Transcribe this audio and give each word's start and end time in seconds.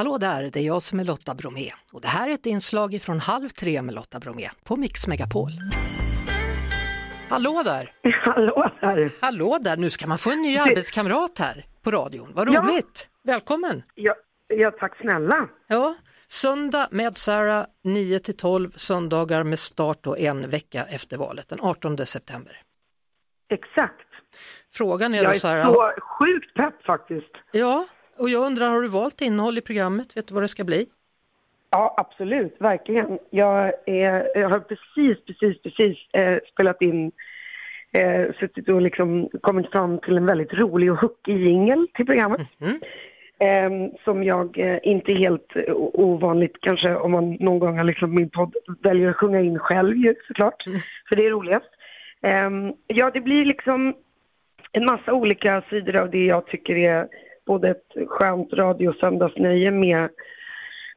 Hallå 0.00 0.18
där, 0.18 0.50
det 0.52 0.56
är 0.60 0.62
jag 0.62 0.82
som 0.82 1.00
är 1.00 1.04
Lotta 1.04 1.34
Bromé 1.34 1.70
och 1.92 2.00
det 2.00 2.08
här 2.08 2.28
är 2.28 2.32
ett 2.34 2.46
inslag 2.46 2.98
från 3.02 3.20
Halv 3.20 3.48
tre 3.48 3.82
med 3.82 3.94
Lotta 3.94 4.18
Bromé 4.18 4.48
på 4.64 4.76
Mix 4.76 5.06
Megapol. 5.06 5.50
Hallå 7.28 7.62
där! 7.64 7.92
Hallå 8.24 8.72
där! 8.80 9.10
Hallå 9.20 9.58
där, 9.62 9.76
nu 9.76 9.90
ska 9.90 10.06
man 10.06 10.18
få 10.18 10.30
en 10.30 10.42
ny 10.42 10.58
arbetskamrat 10.58 11.38
här 11.38 11.64
på 11.82 11.90
radion. 11.90 12.30
Vad 12.34 12.48
Ja. 12.48 12.60
roligt! 12.60 13.08
Välkommen! 13.24 13.82
Ja, 13.94 14.14
ja, 14.48 14.70
tack 14.70 15.00
snälla. 15.00 15.48
Ja, 15.66 15.94
söndag 16.28 16.88
med 16.90 17.18
Sara 17.18 17.66
9 17.84 18.18
till 18.18 18.36
12, 18.36 18.70
söndagar 18.70 19.44
med 19.44 19.58
start 19.58 19.98
då 20.02 20.16
en 20.16 20.50
vecka 20.50 20.84
efter 20.90 21.16
valet, 21.16 21.48
den 21.48 21.58
18 21.60 22.06
september. 22.06 22.62
Exakt. 23.50 24.08
Frågan 24.72 25.14
är 25.14 25.18
Jag 25.18 25.26
då 25.26 25.30
är 25.30 25.38
Sara, 25.38 25.64
så 25.64 25.92
sjukt 26.00 26.54
pepp 26.54 26.82
faktiskt. 26.86 27.32
ja, 27.52 27.86
och 28.20 28.30
jag 28.30 28.46
undrar, 28.46 28.68
har 28.68 28.80
du 28.80 28.88
valt 28.88 29.20
innehåll 29.20 29.58
i 29.58 29.60
programmet? 29.60 30.16
Vet 30.16 30.26
du 30.28 30.34
vad 30.34 30.42
det 30.42 30.48
ska 30.48 30.64
bli? 30.64 30.86
Ja, 31.70 31.94
absolut, 31.96 32.56
verkligen. 32.58 33.18
Jag, 33.30 33.72
är, 33.86 34.38
jag 34.38 34.48
har 34.48 34.60
precis, 34.60 35.24
precis, 35.26 35.62
precis 35.62 36.14
eh, 36.14 36.38
spelat 36.52 36.82
in, 36.82 37.12
eh, 37.92 38.34
suttit 38.40 38.68
och 38.68 38.82
liksom 38.82 39.28
kommit 39.40 39.70
fram 39.70 39.98
till 39.98 40.16
en 40.16 40.26
väldigt 40.26 40.52
rolig 40.52 40.92
och 40.92 40.98
hookig 40.98 41.46
jingel 41.46 41.88
till 41.94 42.06
programmet. 42.06 42.40
Mhm. 42.58 42.80
Eh, 43.38 43.92
som 44.04 44.24
jag 44.24 44.58
eh, 44.58 44.78
inte 44.82 45.12
helt 45.12 45.56
eh, 45.56 45.74
ovanligt 45.76 46.56
kanske 46.60 46.94
om 46.94 47.12
man 47.12 47.32
någon 47.32 47.58
gång 47.58 47.76
har 47.76 47.84
liksom 47.84 48.14
min 48.14 48.30
podd 48.30 48.56
väljer 48.82 49.08
att 49.08 49.16
sjunga 49.16 49.40
in 49.40 49.58
själv 49.58 49.96
ju 49.96 50.14
såklart. 50.26 50.62
För 51.08 51.16
det 51.16 51.26
är 51.26 51.30
roligast. 51.30 51.70
Eh, 52.22 52.50
ja, 52.86 53.10
det 53.14 53.20
blir 53.20 53.44
liksom 53.44 53.94
en 54.72 54.84
massa 54.84 55.12
olika 55.12 55.62
sidor 55.70 55.96
av 55.96 56.10
det 56.10 56.24
jag 56.24 56.46
tycker 56.46 56.76
är 56.76 57.08
både 57.50 57.68
ett 57.70 58.08
skönt 58.08 58.52
radiosöndagsnöje 58.52 59.70
med, 59.70 60.08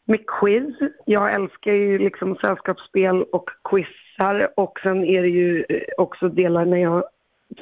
med 0.06 0.20
quiz. 0.28 0.76
Jag 1.06 1.34
älskar 1.34 1.72
ju 1.72 1.98
liksom 1.98 2.36
sällskapsspel 2.36 3.24
och 3.24 3.50
quizar 3.70 4.50
och 4.56 4.80
sen 4.84 5.04
är 5.04 5.22
det 5.22 5.30
ju 5.30 5.66
eh, 5.70 5.82
också 5.98 6.30
delar 6.30 6.66
när 6.66 6.78
jag 6.78 7.04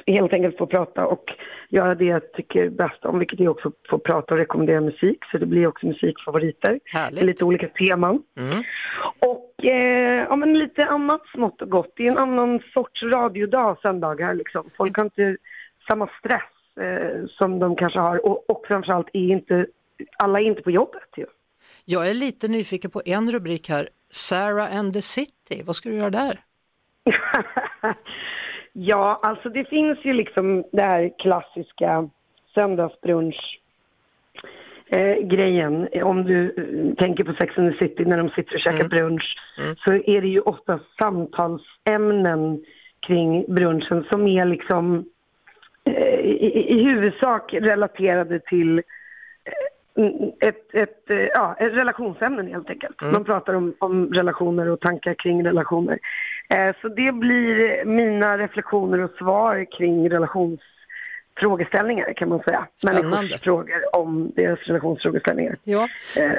helt 0.06 0.32
enkelt 0.32 0.58
får 0.58 0.66
prata 0.66 1.06
och 1.06 1.24
göra 1.68 1.94
det 1.94 2.04
jag 2.04 2.32
tycker 2.32 2.70
bäst 2.70 3.04
om, 3.04 3.18
vilket 3.18 3.40
är 3.40 3.48
också 3.48 3.72
få 3.90 3.98
prata 3.98 4.34
och 4.34 4.40
rekommendera 4.40 4.80
musik, 4.80 5.18
så 5.30 5.38
det 5.38 5.46
blir 5.46 5.66
också 5.66 5.86
musikfavoriter. 5.86 6.80
Härligt. 6.84 7.22
Lite 7.22 7.44
olika 7.44 7.68
teman. 7.68 8.22
Mm. 8.36 8.62
Och 9.18 9.64
eh, 9.64 10.26
ja, 10.28 10.36
men 10.36 10.58
lite 10.58 10.86
annat 10.86 11.22
smått 11.34 11.62
och 11.62 11.70
gott. 11.70 11.92
Det 11.96 12.06
är 12.06 12.10
en 12.10 12.18
annan 12.18 12.60
sorts 12.74 13.02
radiodag 13.02 13.76
söndagar 13.82 14.34
liksom. 14.34 14.70
Folk 14.76 14.96
har 14.96 15.04
inte 15.04 15.36
samma 15.88 16.08
stress 16.18 16.51
eh, 16.80 17.26
som 17.28 17.58
de 17.58 17.76
kanske 17.76 17.98
har 17.98 18.26
och, 18.26 18.50
och 18.50 18.64
framförallt 18.66 19.08
är 19.12 19.28
inte, 19.28 19.66
alla 20.16 20.40
är 20.40 20.44
inte 20.44 20.62
på 20.62 20.70
jobbet 20.70 21.08
ju. 21.16 21.26
Jag 21.84 22.10
är 22.10 22.14
lite 22.14 22.48
nyfiken 22.48 22.90
på 22.90 23.02
en 23.04 23.30
rubrik 23.30 23.68
här, 23.68 23.88
Sarah 24.10 24.78
and 24.78 24.92
the 24.92 25.02
City, 25.02 25.62
vad 25.64 25.76
ska 25.76 25.88
du 25.88 25.96
göra 25.96 26.10
där? 26.10 26.40
ja, 28.72 29.20
alltså 29.22 29.48
det 29.48 29.64
finns 29.64 29.98
ju 30.02 30.12
liksom 30.12 30.64
det 30.72 30.82
här 30.82 31.10
klassiska 31.18 32.08
söndagsbrunch 32.54 33.60
eh, 34.86 35.16
grejen. 35.16 35.88
Om 36.02 36.24
du 36.24 36.44
eh, 36.44 36.94
tänker 36.94 37.24
på 37.24 37.32
Sex 37.32 37.58
and 37.58 37.72
the 37.72 37.78
City 37.78 38.04
när 38.04 38.18
de 38.18 38.28
sitter 38.28 38.54
och 38.54 38.60
käkar 38.60 38.88
brunch 38.88 39.36
så 39.84 39.92
är 39.92 40.20
det 40.20 40.28
ju 40.28 40.40
ofta 40.40 40.80
samtalsämnen 40.98 42.64
kring 43.00 43.54
brunchen 43.54 44.04
som 44.10 44.26
är 44.26 44.44
liksom 44.44 45.04
eh, 45.84 46.20
i, 46.20 46.66
i 46.68 46.84
huvudsak 46.84 47.54
relaterade 47.54 48.40
till 48.40 48.78
eh, 48.78 48.84
ett, 50.48 50.74
ett, 50.74 51.10
eh, 51.10 51.16
ja, 51.16 51.56
ett 51.58 51.72
relationsämnen 51.72 52.46
helt 52.46 52.70
enkelt. 52.70 53.00
Man 53.00 53.24
pratar 53.24 53.54
om, 53.54 53.74
om 53.78 54.12
relationer 54.12 54.68
och 54.68 54.80
tankar 54.80 55.14
kring 55.14 55.46
relationer. 55.46 55.98
Eh, 56.48 56.74
så 56.82 56.88
det 56.88 57.12
blir 57.12 57.84
mina 57.84 58.38
reflektioner 58.38 58.98
och 58.98 59.10
svar 59.10 59.66
kring 59.78 60.10
relationsfrågeställningar 60.10 62.12
kan 62.16 62.28
man 62.28 62.42
säga. 62.42 62.66
Spännande. 62.74 63.08
Människors 63.08 63.40
frågor 63.40 63.96
om 63.96 64.32
deras 64.36 64.58
relationsfrågeställningar. 64.58 65.56
Ja, 65.64 65.88
Eh, 66.16 66.32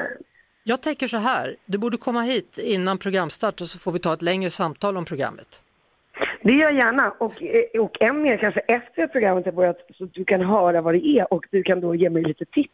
jag 0.65 0.81
tänker 0.81 1.07
så 1.07 1.17
här, 1.17 1.55
du 1.65 1.77
borde 1.77 1.97
komma 1.97 2.21
hit 2.21 2.57
innan 2.57 2.97
programstart 2.97 3.61
och 3.61 3.67
så 3.67 3.79
får 3.79 3.91
vi 3.91 3.99
ta 3.99 4.13
ett 4.13 4.21
längre 4.21 4.49
samtal 4.49 4.97
om 4.97 5.05
programmet. 5.05 5.61
Det 6.43 6.53
gör 6.53 6.63
jag 6.71 6.73
gärna 6.75 7.11
och, 7.11 7.43
eh, 7.43 7.81
och 7.81 8.01
än 8.01 8.21
mer 8.21 8.37
kanske 8.37 8.59
efter 8.59 9.03
att 9.03 9.11
programmet 9.11 9.45
har 9.45 9.51
börjat 9.51 9.77
så 9.97 10.05
du 10.05 10.25
kan 10.25 10.41
höra 10.41 10.81
vad 10.81 10.93
det 10.93 11.05
är 11.07 11.33
och 11.33 11.45
du 11.51 11.63
kan 11.63 11.81
då 11.81 11.95
ge 11.95 12.09
mig 12.09 12.23
lite 12.23 12.45
tips. 12.45 12.73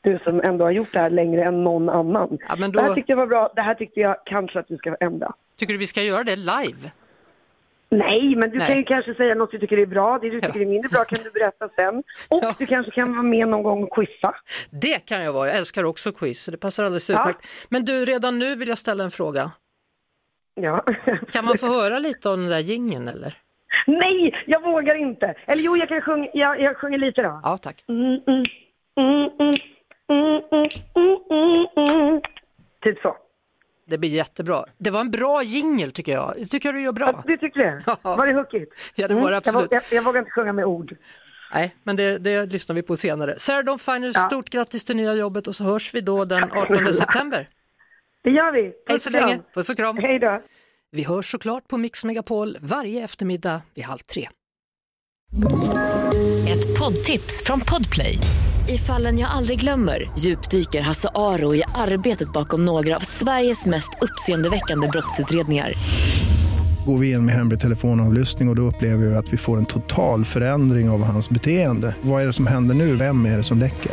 Du 0.00 0.18
som 0.24 0.40
ändå 0.40 0.64
har 0.64 0.70
gjort 0.70 0.92
det 0.92 0.98
här 0.98 1.10
längre 1.10 1.44
än 1.44 1.64
någon 1.64 1.88
annan. 1.88 2.38
Ja, 2.48 2.56
men 2.58 2.72
Det 2.72 2.80
här 2.80 2.88
då, 2.88 2.94
tyckte 2.94 3.12
jag 3.12 3.16
var 3.16 3.26
bra, 3.26 3.52
det 3.56 3.62
här 3.62 3.74
tyckte 3.74 4.00
jag 4.00 4.16
kanske 4.24 4.58
att 4.58 4.68
du 4.68 4.76
ska 4.76 4.96
ändra. 5.00 5.32
tycker 5.58 5.72
du 5.72 5.78
vi 5.78 5.86
ska 5.86 6.02
göra 6.02 6.24
det 6.24 6.36
live? 6.36 6.90
Nej, 7.90 8.36
men 8.36 8.50
du 8.50 8.58
Nej. 8.58 8.66
kan 8.66 8.76
ju 8.76 8.82
kanske 8.84 9.14
säga 9.14 9.34
något 9.34 9.50
du 9.50 9.58
tycker 9.58 9.78
är 9.78 9.86
bra, 9.86 10.18
det 10.22 10.30
du 10.30 10.40
tycker 10.40 10.60
är 10.60 10.66
mindre 10.66 10.88
bra 10.88 11.04
kan 11.04 11.18
du 11.24 11.30
berätta 11.40 11.68
sen. 11.76 11.98
Och 12.28 12.40
Ja. 12.42 12.54
du 12.58 12.66
kanske 12.66 12.92
kan 12.92 13.12
vara 13.12 13.22
med 13.22 13.48
någon 13.48 13.62
gång 13.62 13.82
och 13.82 13.90
quizza. 13.94 14.34
Det 14.70 15.06
kan 15.06 15.22
jag 15.24 15.32
vara, 15.32 15.48
jag 15.48 15.56
älskar 15.56 15.84
också 15.84 16.12
quiz, 16.12 16.42
så 16.42 16.50
det 16.50 16.56
passar 16.56 16.84
alldeles 16.84 17.10
Ja. 17.10 17.20
utmärkt. 17.20 17.46
Men 17.68 17.84
du, 17.84 18.04
redan 18.04 18.38
nu 18.38 18.54
vill 18.56 18.68
jag 18.68 18.78
ställa 18.78 19.04
en 19.04 19.10
fråga. 19.10 19.50
Ja. 20.62 20.84
Kan 21.30 21.44
man 21.44 21.58
få 21.58 21.66
höra 21.66 21.98
lite 21.98 22.28
av 22.28 22.36
den 22.38 22.48
där 22.48 22.58
gingen 22.58 23.08
eller? 23.08 23.34
Nej, 23.86 24.44
jag 24.46 24.62
vågar 24.62 24.94
inte. 24.94 25.34
Eller 25.46 25.62
jo, 25.62 25.76
jag 25.76 25.88
kan 25.88 26.00
sjunga, 26.00 26.28
jag, 26.32 26.60
jag 26.60 26.76
sjunger 26.76 26.98
lite 26.98 27.22
då. 27.22 27.40
Ja, 27.42 27.58
tack. 27.58 27.84
Mm, 27.88 28.20
mm, 28.96 29.30
mm, 31.76 32.20
typ 32.82 32.98
så. 33.02 33.16
Det 33.86 33.98
blir 33.98 34.10
jättebra. 34.10 34.64
Det 34.78 34.90
var 34.90 35.00
en 35.00 35.10
bra 35.10 35.42
jingel 35.42 35.92
tycker 35.92 36.12
jag. 36.12 36.50
Tycker 36.50 36.72
du 36.72 36.80
gör 36.80 36.92
bra. 36.92 37.10
Ja, 37.14 37.22
du 37.26 37.36
tyckte 37.36 37.58
det? 37.60 37.82
Var 38.02 38.26
det 38.26 38.32
hookigt? 38.32 38.72
Ja, 38.94 39.08
det 39.08 39.14
var 39.14 39.30
det 39.30 39.36
absolut. 39.36 39.68
Jag, 39.70 39.82
jag, 39.90 39.96
jag, 39.98 40.02
vågar 40.02 40.18
inte 40.18 40.30
sjunga 40.30 40.52
med 40.52 40.64
ord. 40.64 40.96
Nej, 41.54 41.74
men 41.82 41.96
det, 41.96 42.18
det 42.18 42.46
lyssnar 42.46 42.74
vi 42.74 42.82
på 42.82 42.96
senare. 42.96 43.34
Sarah 43.38 43.64
Dawn 43.64 43.78
Finer, 43.78 44.12
ja. 44.14 44.20
stort 44.20 44.50
grattis 44.50 44.84
till 44.84 44.96
nya 44.96 45.14
jobbet 45.14 45.46
och 45.46 45.54
så 45.54 45.64
hörs 45.64 45.94
vi 45.94 46.00
då 46.00 46.24
den 46.24 46.44
18 46.44 46.94
september. 46.94 47.46
Det 48.24 48.30
gör 48.30 48.52
vi. 48.52 48.62
Hej 48.62 48.74
Puss 48.88 49.02
så 49.02 49.08
och 49.08 49.12
länge, 49.12 49.40
puss 49.54 49.68
och 49.70 49.76
kram. 49.76 49.96
Hej 49.96 50.18
då. 50.18 50.42
Vi 50.90 51.02
hörs 51.02 51.30
såklart 51.30 51.68
på 51.68 51.78
Mix 51.78 52.04
Megapol 52.04 52.56
varje 52.60 53.04
eftermiddag 53.04 53.62
vid 53.74 53.84
halv 53.84 53.98
tre. 53.98 54.28
Ett 56.48 56.78
poddtips 56.78 57.42
från 57.44 57.60
Podplay. 57.60 58.18
I 58.68 58.78
fallen 58.78 59.18
jag 59.18 59.30
aldrig 59.30 59.60
glömmer 59.60 60.10
djupdyker 60.18 60.80
Hasse 60.80 61.08
Aro 61.14 61.54
i 61.54 61.62
arbetet 61.74 62.32
bakom 62.32 62.64
några 62.64 62.96
av 62.96 63.00
Sveriges 63.00 63.66
mest 63.66 63.90
uppseendeväckande 64.00 64.88
brottsutredningar. 64.88 65.72
Går 66.86 66.98
vi 66.98 67.10
in 67.12 67.26
med 67.26 67.34
hemlig 67.34 67.60
telefonavlyssning 67.60 68.48
och, 68.48 68.52
och 68.52 68.56
då 68.56 68.62
upplever 68.62 69.06
vi 69.06 69.14
att 69.14 69.32
vi 69.32 69.36
får 69.36 69.58
en 69.58 69.66
total 69.66 70.24
förändring 70.24 70.90
av 70.90 71.02
hans 71.02 71.30
beteende. 71.30 71.96
Vad 72.02 72.22
är 72.22 72.26
det 72.26 72.32
som 72.32 72.46
händer 72.46 72.74
nu? 72.74 72.96
Vem 72.96 73.26
är 73.26 73.36
det 73.36 73.42
som 73.42 73.58
läcker? 73.58 73.92